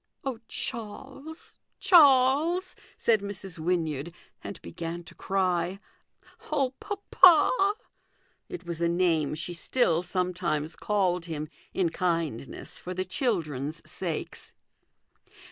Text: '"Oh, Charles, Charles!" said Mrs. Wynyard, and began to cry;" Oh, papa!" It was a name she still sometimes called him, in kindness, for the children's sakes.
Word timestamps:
'"Oh, 0.25 0.39
Charles, 0.47 1.59
Charles!" 1.79 2.75
said 2.97 3.19
Mrs. 3.21 3.59
Wynyard, 3.59 4.11
and 4.43 4.59
began 4.63 5.03
to 5.03 5.13
cry;" 5.13 5.79
Oh, 6.51 6.73
papa!" 6.79 7.75
It 8.49 8.65
was 8.65 8.81
a 8.81 8.89
name 8.89 9.35
she 9.35 9.53
still 9.53 10.01
sometimes 10.01 10.75
called 10.75 11.25
him, 11.25 11.49
in 11.71 11.89
kindness, 11.91 12.79
for 12.79 12.95
the 12.95 13.05
children's 13.05 13.87
sakes. 13.87 14.53